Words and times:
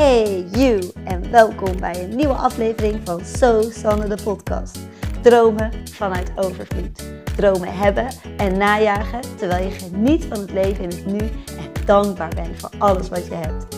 Hey 0.00 0.44
you 0.52 0.90
en 1.04 1.30
welkom 1.30 1.80
bij 1.80 2.04
een 2.04 2.16
nieuwe 2.16 2.34
aflevering 2.34 3.00
van 3.04 3.24
So 3.24 3.62
Sanne 3.70 4.08
de 4.08 4.22
podcast. 4.24 4.78
Dromen 5.22 5.72
vanuit 5.92 6.32
overvloed. 6.36 7.02
Dromen 7.36 7.76
hebben 7.76 8.08
en 8.36 8.58
najagen 8.58 9.20
terwijl 9.36 9.64
je 9.64 9.70
geniet 9.70 10.24
van 10.24 10.38
het 10.38 10.52
leven 10.52 10.82
in 10.82 10.88
het 10.88 11.06
nu 11.06 11.18
en 11.18 11.84
dankbaar 11.84 12.34
bent 12.34 12.60
voor 12.60 12.70
alles 12.78 13.08
wat 13.08 13.26
je 13.26 13.34
hebt. 13.34 13.76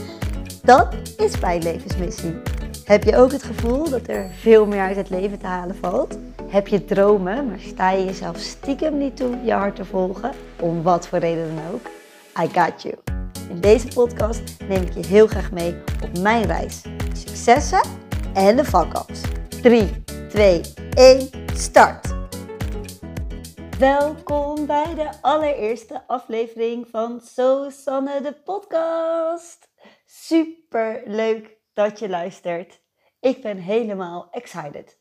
Dat 0.63 0.95
is 1.17 1.41
mijn 1.41 1.63
levensmissie. 1.63 2.35
Heb 2.85 3.05
je 3.05 3.17
ook 3.17 3.33
het 3.33 3.43
gevoel 3.43 3.91
dat 3.91 4.09
er 4.09 4.31
veel 4.41 4.67
meer 4.67 4.81
uit 4.81 4.97
het 4.97 5.11
leven 5.11 5.39
te 5.39 5.47
halen 5.47 5.77
valt? 5.77 6.19
Heb 6.47 6.69
je 6.69 6.85
dromen, 6.85 7.47
maar 7.47 7.61
sta 7.61 7.91
je 7.91 8.05
jezelf 8.05 8.39
stiekem 8.39 8.99
niet 8.99 9.17
toe 9.17 9.37
je 9.45 9.53
hart 9.53 9.77
te 9.77 9.85
volgen? 9.85 10.31
Om 10.61 10.83
wat 10.83 11.09
voor 11.09 11.19
reden 11.19 11.55
dan 11.55 11.75
ook? 11.75 11.87
I 12.45 12.61
got 12.61 12.83
you. 12.83 13.12
In 13.49 13.61
deze 13.61 13.89
podcast 13.89 14.61
neem 14.69 14.83
ik 14.83 14.95
je 14.95 15.07
heel 15.07 15.27
graag 15.27 15.53
mee 15.53 15.83
op 16.03 16.19
mijn 16.19 16.45
reis. 16.45 16.83
Successen 17.13 17.83
en 18.35 18.57
de 18.57 18.65
fuck-ups. 18.65 19.21
3, 19.63 20.05
2, 20.29 20.61
1, 20.95 21.29
start! 21.55 22.15
Welkom 23.79 24.67
bij 24.67 24.95
de 24.95 25.11
allereerste 25.21 26.03
aflevering 26.07 26.89
van 26.91 27.21
Sanne 27.21 28.21
de 28.23 28.41
podcast. 28.45 29.69
Super 30.07 31.03
leuk 31.05 31.57
dat 31.73 31.99
je 31.99 32.09
luistert. 32.09 32.81
Ik 33.21 33.43
ben 33.43 33.57
helemaal 33.57 34.29
excited. 34.31 34.99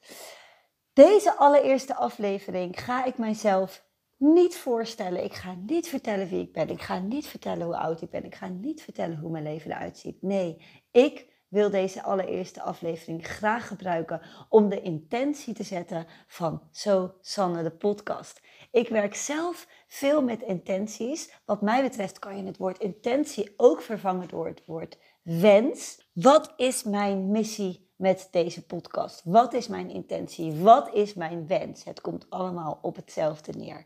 Deze 0.93 1.37
allereerste 1.37 1.95
aflevering 1.95 2.83
ga 2.83 3.05
ik 3.05 3.17
mijzelf 3.17 3.89
niet 4.21 4.57
voorstellen. 4.57 5.23
Ik 5.23 5.33
ga 5.33 5.55
niet 5.65 5.87
vertellen 5.87 6.27
wie 6.27 6.41
ik 6.41 6.53
ben. 6.53 6.69
Ik 6.69 6.81
ga 6.81 6.99
niet 6.99 7.27
vertellen 7.27 7.65
hoe 7.65 7.77
oud 7.77 8.01
ik 8.01 8.09
ben. 8.09 8.25
Ik 8.25 8.35
ga 8.35 8.47
niet 8.47 8.81
vertellen 8.81 9.17
hoe 9.17 9.31
mijn 9.31 9.43
leven 9.43 9.71
eruit 9.71 9.97
ziet. 9.97 10.21
Nee, 10.21 10.61
ik 10.91 11.29
wil 11.47 11.69
deze 11.69 12.03
allereerste 12.03 12.61
aflevering 12.61 13.27
graag 13.27 13.67
gebruiken 13.67 14.21
om 14.49 14.69
de 14.69 14.81
intentie 14.81 15.53
te 15.53 15.63
zetten 15.63 16.05
van 16.27 16.61
Zo 16.71 17.13
Sanne 17.21 17.63
de 17.63 17.71
podcast. 17.71 18.41
Ik 18.71 18.89
werk 18.89 19.15
zelf 19.15 19.67
veel 19.87 20.23
met 20.23 20.41
intenties. 20.41 21.41
Wat 21.45 21.61
mij 21.61 21.81
betreft 21.81 22.19
kan 22.19 22.37
je 22.37 22.43
het 22.43 22.57
woord 22.57 22.79
intentie 22.79 23.53
ook 23.57 23.81
vervangen 23.81 24.27
door 24.27 24.47
het 24.47 24.63
woord 24.65 24.97
wens. 25.23 26.09
Wat 26.13 26.53
is 26.57 26.83
mijn 26.83 27.31
missie 27.31 27.90
met 28.01 28.27
deze 28.31 28.65
podcast? 28.65 29.21
Wat 29.23 29.53
is 29.53 29.67
mijn 29.67 29.89
intentie? 29.89 30.53
Wat 30.53 30.93
is 30.93 31.13
mijn 31.13 31.47
wens? 31.47 31.83
Het 31.83 32.01
komt 32.01 32.29
allemaal 32.29 32.79
op 32.81 32.95
hetzelfde 32.95 33.51
neer. 33.51 33.85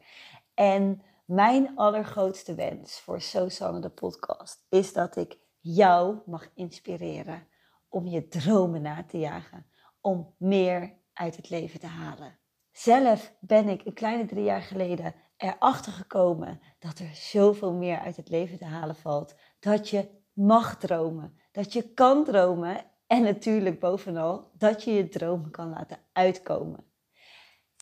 En 0.53 1.01
mijn 1.25 1.75
allergrootste 1.75 2.55
wens 2.55 2.99
voor 2.99 3.21
Sanne 3.21 3.79
de 3.79 3.89
podcast 3.89 4.65
is 4.69 4.93
dat 4.93 5.15
ik 5.15 5.37
jou 5.59 6.17
mag 6.25 6.49
inspireren 6.53 7.47
om 7.89 8.07
je 8.07 8.27
dromen 8.27 8.81
na 8.81 9.03
te 9.03 9.19
jagen, 9.19 9.65
om 10.01 10.33
meer 10.37 10.97
uit 11.13 11.35
het 11.35 11.49
leven 11.49 11.79
te 11.79 11.87
halen. 11.87 12.39
Zelf 12.71 13.33
ben 13.39 13.69
ik 13.69 13.85
een 13.85 13.93
kleine 13.93 14.25
drie 14.25 14.43
jaar 14.43 14.61
geleden 14.61 15.15
erachter 15.37 15.91
gekomen 15.91 16.61
dat 16.79 16.99
er 16.99 17.09
zoveel 17.13 17.73
meer 17.73 17.99
uit 17.99 18.15
het 18.15 18.29
leven 18.29 18.57
te 18.57 18.65
halen 18.65 18.95
valt. 18.95 19.35
Dat 19.59 19.89
je 19.89 20.09
mag 20.33 20.77
dromen, 20.77 21.39
dat 21.51 21.73
je 21.73 21.93
kan 21.93 22.23
dromen 22.23 22.93
en 23.07 23.23
natuurlijk 23.23 23.79
bovenal 23.79 24.51
dat 24.57 24.83
je 24.83 24.93
je 24.93 25.09
dromen 25.09 25.51
kan 25.51 25.69
laten 25.69 25.97
uitkomen. 26.13 26.93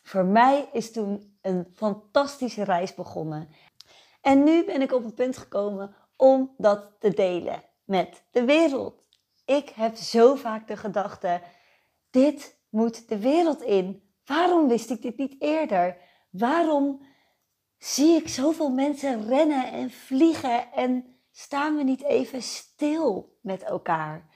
Voor 0.04 0.26
mij 0.26 0.70
is 0.72 0.92
toen 0.92 1.38
een 1.42 1.68
fantastische 1.76 2.64
reis 2.64 2.96
begonnen. 2.96 3.50
En 4.22 4.44
nu 4.44 4.66
ben 4.66 4.82
ik 4.82 4.92
op 4.92 5.04
het 5.04 5.16
punt 5.16 5.38
gekomen 5.38 5.96
om 6.16 6.54
dat 6.58 6.92
te 7.00 7.10
delen 7.10 7.64
met 7.84 8.24
de 8.32 8.46
wereld. 8.46 9.08
Ik 9.46 9.70
heb 9.70 9.96
zo 9.96 10.36
vaak 10.36 10.68
de 10.68 10.78
gedachte: 10.78 11.42
dit 12.10 12.58
moet 12.70 13.10
de 13.10 13.20
wereld 13.20 13.62
in. 13.62 14.12
Waarom 14.26 14.68
wist 14.68 14.90
ik 14.90 15.02
dit 15.02 15.18
niet 15.18 15.36
eerder? 15.40 15.98
Waarom 16.30 17.06
zie 17.78 18.16
ik 18.16 18.28
zoveel 18.28 18.70
mensen 18.70 19.28
rennen 19.28 19.72
en 19.72 19.92
vliegen 19.92 20.72
en 20.72 21.18
staan 21.32 21.76
we 21.76 21.84
niet 21.84 22.04
even 22.04 22.42
stil 22.42 23.38
met 23.42 23.64
elkaar? 23.64 24.30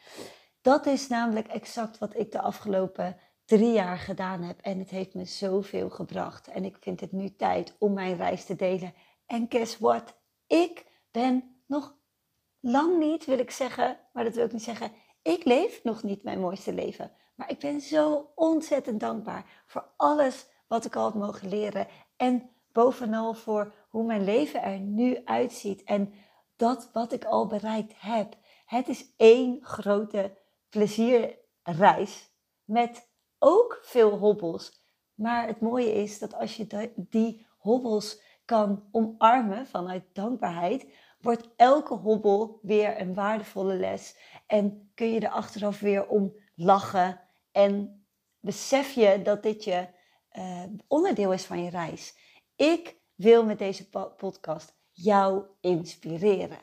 Dat 0.68 0.86
is 0.86 1.08
namelijk 1.08 1.48
exact 1.48 1.98
wat 1.98 2.16
ik 2.16 2.32
de 2.32 2.42
afgelopen 2.42 3.18
drie 3.46 3.72
jaar 3.72 3.98
gedaan 3.98 4.42
heb. 4.42 4.60
En 4.62 4.80
het 4.80 4.90
heeft 4.90 5.14
me 5.14 5.26
zoveel 5.26 5.90
gebracht. 5.90 6.48
En 6.48 6.66
ik 6.66 6.78
vind 6.80 7.00
het 7.00 7.12
nu 7.12 7.36
tijd 7.36 7.76
om 7.78 7.94
mijn 7.94 8.16
reis 8.16 8.46
te 8.46 8.56
delen. 8.56 8.94
En 9.26 9.46
guess 9.50 9.78
what? 9.80 10.14
Ik 10.48 10.86
ben 11.12 11.62
nog 11.66 11.96
lang 12.60 12.98
niet, 12.98 13.26
wil 13.26 13.40
ik 13.40 13.52
zeggen, 13.52 13.98
maar 14.14 14.24
dat 14.24 14.36
wil 14.36 14.46
ik 14.46 14.52
niet 14.52 14.64
zeggen. 14.64 14.92
Ik 15.22 15.44
leef 15.44 15.84
nog 15.84 16.04
niet 16.04 16.24
mijn 16.24 16.40
mooiste 16.40 16.74
leven. 16.74 17.12
Maar 17.36 17.50
ik 17.50 17.60
ben 17.60 17.82
zo 17.82 18.32
ontzettend 18.36 19.00
dankbaar 19.00 19.64
voor 19.66 19.86
alles 19.98 20.48
wat 20.68 20.86
ik 20.86 20.96
al 20.96 21.06
heb 21.06 21.14
mogen 21.14 21.50
leren. 21.50 21.88
En 22.18 22.50
bovenal 22.72 23.34
voor 23.34 23.74
hoe 23.90 24.06
mijn 24.06 24.24
leven 24.24 24.62
er 24.62 24.80
nu 24.80 25.22
uitziet. 25.26 25.84
En 25.84 26.14
dat 26.56 26.90
wat 26.94 27.12
ik 27.12 27.26
al 27.26 27.48
bereikt 27.48 27.94
heb. 27.98 28.36
Het 28.66 28.88
is 28.88 29.06
één 29.18 29.60
grote 29.62 30.32
plezierreis 30.70 32.32
met 32.64 33.10
ook 33.40 33.80
veel 33.82 34.18
hobbels. 34.18 34.86
Maar 35.14 35.48
het 35.48 35.60
mooie 35.60 35.94
is 35.94 36.20
dat 36.20 36.34
als 36.34 36.56
je 36.56 36.92
die 36.96 37.46
hobbels 37.58 38.22
kan 38.46 38.88
omarmen 38.92 39.68
vanuit 39.68 40.04
dankbaarheid, 40.14 40.88
wordt 41.20 41.50
elke 41.56 41.94
hobbel 41.94 42.60
weer 42.62 43.02
een 43.02 43.14
waardevolle 43.14 43.76
les. 43.76 44.18
En 44.48 44.92
kun 44.96 45.12
je 45.12 45.20
er 45.20 45.30
achteraf 45.30 45.80
weer 45.80 46.08
om 46.08 46.36
lachen. 46.56 47.22
En 47.52 48.06
besef 48.40 48.92
je 48.92 49.22
dat 49.24 49.44
dit 49.44 49.64
je 49.64 49.88
uh, 50.32 50.64
onderdeel 50.88 51.34
is 51.34 51.46
van 51.46 51.64
je 51.64 51.70
reis. 51.70 52.18
Ik 52.56 52.98
wil 53.16 53.46
met 53.46 53.60
deze 53.60 53.90
podcast 54.18 54.78
jou 54.92 55.46
inspireren. 55.62 56.60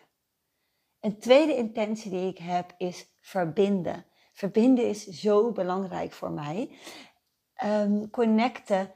Een 1.00 1.18
tweede 1.18 1.56
intentie 1.56 2.10
die 2.10 2.28
ik 2.28 2.38
heb 2.38 2.74
is 2.78 3.13
verbinden. 3.24 4.04
Verbinden 4.32 4.88
is 4.88 5.06
zo 5.06 5.52
belangrijk 5.52 6.12
voor 6.12 6.30
mij. 6.30 6.70
Um, 7.64 8.10
connecten. 8.10 8.92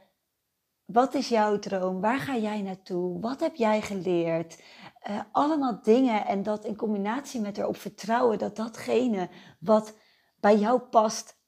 Wat 0.85 1.15
is 1.15 1.29
jouw 1.29 1.59
droom? 1.59 2.01
Waar 2.01 2.19
ga 2.19 2.37
jij 2.37 2.63
naartoe? 2.63 3.21
Wat 3.21 3.41
heb 3.41 3.55
jij 3.55 3.81
geleerd? 3.81 4.63
Uh, 5.11 5.21
allemaal 5.33 5.83
dingen 5.83 6.27
en 6.27 6.43
dat 6.43 6.65
in 6.65 6.77
combinatie 6.77 7.41
met 7.41 7.59
erop 7.59 7.77
vertrouwen 7.77 8.39
dat 8.39 8.57
datgene 8.57 9.29
wat 9.61 9.95
bij 10.41 10.57
jou 10.57 10.81
past, 10.81 11.39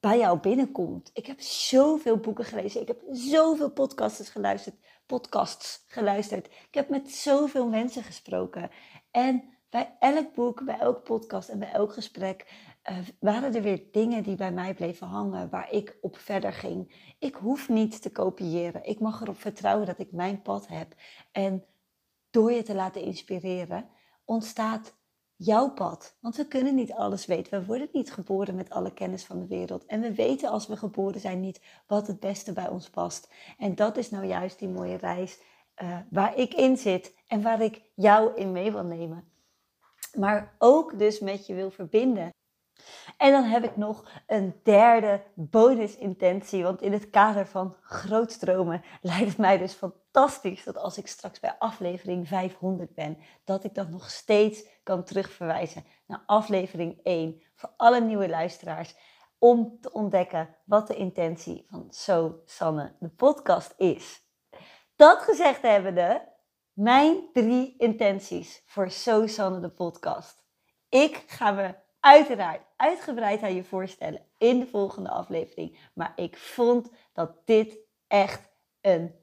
bij 0.00 0.18
jou 0.18 0.38
binnenkomt. 0.38 1.10
Ik 1.12 1.26
heb 1.26 1.40
zoveel 1.40 2.16
boeken 2.16 2.44
gelezen. 2.44 2.80
Ik 2.80 2.88
heb 2.88 3.02
zoveel 3.10 3.70
podcasts 3.70 4.30
geluisterd. 4.30 4.76
Podcasts 5.06 5.84
geluisterd. 5.86 6.46
Ik 6.46 6.74
heb 6.74 6.88
met 6.88 7.10
zoveel 7.10 7.68
mensen 7.68 8.02
gesproken. 8.02 8.70
En 9.10 9.57
bij 9.70 9.96
elk 9.98 10.34
boek, 10.34 10.64
bij 10.64 10.78
elk 10.78 11.02
podcast 11.02 11.48
en 11.48 11.58
bij 11.58 11.72
elk 11.72 11.92
gesprek 11.92 12.46
uh, 12.90 12.98
waren 13.20 13.54
er 13.54 13.62
weer 13.62 13.82
dingen 13.92 14.22
die 14.22 14.36
bij 14.36 14.52
mij 14.52 14.74
bleven 14.74 15.06
hangen, 15.06 15.50
waar 15.50 15.72
ik 15.72 15.98
op 16.00 16.18
verder 16.18 16.52
ging. 16.52 17.12
Ik 17.18 17.34
hoef 17.34 17.68
niet 17.68 18.02
te 18.02 18.10
kopiëren. 18.10 18.84
Ik 18.84 19.00
mag 19.00 19.20
erop 19.20 19.40
vertrouwen 19.40 19.86
dat 19.86 19.98
ik 19.98 20.12
mijn 20.12 20.42
pad 20.42 20.68
heb. 20.68 20.94
En 21.32 21.64
door 22.30 22.52
je 22.52 22.62
te 22.62 22.74
laten 22.74 23.02
inspireren, 23.02 23.88
ontstaat 24.24 24.96
jouw 25.36 25.70
pad. 25.70 26.16
Want 26.20 26.36
we 26.36 26.46
kunnen 26.46 26.74
niet 26.74 26.92
alles 26.92 27.26
weten. 27.26 27.60
We 27.60 27.66
worden 27.66 27.88
niet 27.92 28.12
geboren 28.12 28.54
met 28.54 28.70
alle 28.70 28.92
kennis 28.92 29.24
van 29.24 29.38
de 29.38 29.46
wereld. 29.46 29.86
En 29.86 30.00
we 30.00 30.14
weten 30.14 30.50
als 30.50 30.66
we 30.66 30.76
geboren 30.76 31.20
zijn 31.20 31.40
niet 31.40 31.60
wat 31.86 32.06
het 32.06 32.20
beste 32.20 32.52
bij 32.52 32.68
ons 32.68 32.90
past. 32.90 33.32
En 33.58 33.74
dat 33.74 33.96
is 33.96 34.10
nou 34.10 34.24
juist 34.24 34.58
die 34.58 34.68
mooie 34.68 34.96
reis 34.96 35.40
uh, 35.82 35.98
waar 36.10 36.36
ik 36.36 36.54
in 36.54 36.76
zit 36.76 37.14
en 37.26 37.42
waar 37.42 37.62
ik 37.62 37.82
jou 37.94 38.34
in 38.34 38.52
mee 38.52 38.72
wil 38.72 38.84
nemen. 38.84 39.27
Maar 40.18 40.54
ook 40.58 40.98
dus 40.98 41.20
met 41.20 41.46
je 41.46 41.54
wil 41.54 41.70
verbinden. 41.70 42.30
En 43.16 43.32
dan 43.32 43.42
heb 43.42 43.64
ik 43.64 43.76
nog 43.76 44.10
een 44.26 44.60
derde 44.62 45.22
bonusintentie. 45.34 46.62
Want 46.62 46.82
in 46.82 46.92
het 46.92 47.10
kader 47.10 47.46
van 47.46 47.76
grootstromen 47.82 48.82
lijkt 49.00 49.28
het 49.28 49.38
mij 49.38 49.58
dus 49.58 49.72
fantastisch 49.72 50.64
dat 50.64 50.76
als 50.76 50.98
ik 50.98 51.06
straks 51.06 51.40
bij 51.40 51.56
aflevering 51.58 52.28
500 52.28 52.94
ben, 52.94 53.18
dat 53.44 53.64
ik 53.64 53.74
dan 53.74 53.90
nog 53.90 54.10
steeds 54.10 54.64
kan 54.82 55.04
terugverwijzen 55.04 55.84
naar 56.06 56.22
aflevering 56.26 57.00
1 57.02 57.42
voor 57.54 57.72
alle 57.76 58.00
nieuwe 58.00 58.28
luisteraars. 58.28 58.94
Om 59.38 59.78
te 59.80 59.92
ontdekken 59.92 60.56
wat 60.64 60.86
de 60.86 60.94
intentie 60.94 61.66
van 61.70 61.86
Zo 61.90 62.42
Sanne, 62.44 62.94
de 62.98 63.08
podcast, 63.08 63.74
is. 63.76 64.22
Dat 64.96 65.18
gezegd 65.18 65.62
hebbende, 65.62 66.28
mijn 66.78 67.28
drie 67.32 67.74
intenties 67.78 68.62
voor 68.66 68.90
Zo 68.90 69.26
Sanne, 69.26 69.60
de 69.60 69.68
podcast. 69.68 70.44
Ik 70.88 71.24
ga 71.26 71.50
me 71.50 71.74
uiteraard 72.00 72.62
uitgebreid 72.76 73.42
aan 73.42 73.54
je 73.54 73.64
voorstellen 73.64 74.26
in 74.36 74.58
de 74.58 74.66
volgende 74.66 75.08
aflevering. 75.08 75.90
Maar 75.94 76.12
ik 76.16 76.36
vond 76.36 76.90
dat 77.12 77.46
dit 77.46 77.78
echt 78.06 78.50
een 78.80 79.14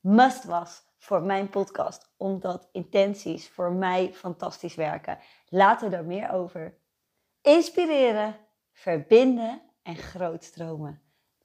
must 0.00 0.44
was 0.44 0.82
voor 0.98 1.22
mijn 1.22 1.48
podcast. 1.48 2.12
Omdat 2.16 2.68
intenties 2.72 3.48
voor 3.48 3.72
mij 3.72 4.14
fantastisch 4.14 4.74
werken. 4.74 5.18
Later 5.48 5.90
daar 5.90 6.04
meer 6.04 6.30
over. 6.30 6.78
inspireren, 7.40 8.36
verbinden 8.72 9.62
en 9.82 9.96
grootstromen. 9.96 11.02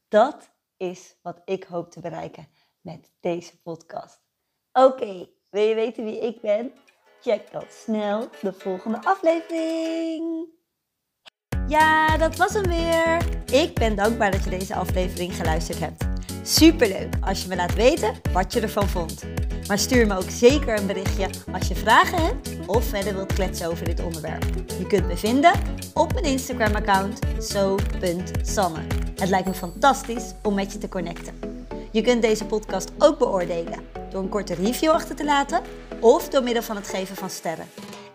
Dat 0.07 0.49
is 0.77 1.15
wat 1.21 1.41
ik 1.45 1.63
hoop 1.63 1.91
te 1.91 1.99
bereiken 1.99 2.47
met 2.81 3.11
deze 3.19 3.61
podcast. 3.61 4.25
Oké, 4.71 5.35
wil 5.49 5.63
je 5.63 5.75
weten 5.75 6.03
wie 6.03 6.19
ik 6.19 6.41
ben? 6.41 6.71
Check 7.21 7.51
dan 7.51 7.63
snel 7.69 8.29
de 8.41 8.53
volgende 8.53 9.03
aflevering. 9.03 10.47
Ja, 11.67 12.17
dat 12.17 12.35
was 12.35 12.53
hem 12.53 12.67
weer. 12.67 13.17
Ik 13.51 13.73
ben 13.73 13.95
dankbaar 13.95 14.31
dat 14.31 14.43
je 14.43 14.49
deze 14.49 14.75
aflevering 14.75 15.35
geluisterd 15.35 15.79
hebt. 15.79 16.05
Superleuk 16.43 17.13
als 17.21 17.41
je 17.41 17.47
me 17.47 17.55
laat 17.55 17.73
weten 17.73 18.13
wat 18.33 18.53
je 18.53 18.61
ervan 18.61 18.87
vond. 18.87 19.23
Maar 19.67 19.77
stuur 19.77 20.07
me 20.07 20.15
ook 20.15 20.29
zeker 20.29 20.79
een 20.79 20.87
berichtje 20.87 21.29
als 21.53 21.67
je 21.67 21.75
vragen 21.75 22.25
hebt 22.25 22.67
of 22.67 22.85
verder 22.85 23.13
wilt 23.13 23.33
kletsen 23.33 23.67
over 23.69 23.85
dit 23.85 24.03
onderwerp. 24.03 24.45
Je 24.79 24.87
kunt 24.87 25.07
me 25.07 25.17
vinden 25.17 25.51
op 25.93 26.13
mijn 26.13 26.25
Instagram-account 26.25 27.19
so.sanne. 27.39 28.79
Het 29.15 29.29
lijkt 29.29 29.47
me 29.47 29.53
fantastisch 29.53 30.33
om 30.43 30.53
met 30.53 30.71
je 30.71 30.77
te 30.77 30.89
connecten. 30.89 31.39
Je 31.91 32.01
kunt 32.01 32.21
deze 32.21 32.45
podcast 32.45 32.91
ook 32.97 33.17
beoordelen 33.17 33.96
door 34.09 34.21
een 34.21 34.29
korte 34.29 34.53
review 34.53 34.89
achter 34.89 35.15
te 35.15 35.23
laten 35.23 35.61
of 35.99 36.29
door 36.29 36.43
middel 36.43 36.63
van 36.63 36.75
het 36.75 36.87
geven 36.87 37.15
van 37.15 37.29
sterren. 37.29 37.65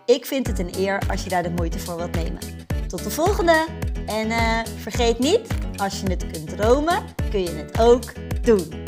Ik 0.05 0.25
vind 0.25 0.47
het 0.47 0.59
een 0.59 0.71
eer 0.77 1.01
als 1.09 1.23
je 1.23 1.29
daar 1.29 1.43
de 1.43 1.49
moeite 1.49 1.79
voor 1.79 1.95
wilt 1.95 2.15
nemen. 2.15 2.39
Tot 2.87 3.03
de 3.03 3.09
volgende! 3.09 3.65
En 4.05 4.27
uh, 4.27 4.59
vergeet 4.77 5.19
niet, 5.19 5.47
als 5.75 5.99
je 5.99 6.09
het 6.09 6.31
kunt 6.31 6.57
dromen, 6.57 7.03
kun 7.29 7.41
je 7.41 7.49
het 7.49 7.79
ook 7.79 8.03
doen. 8.41 8.82